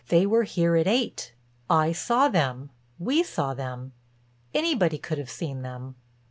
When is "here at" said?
0.45-0.87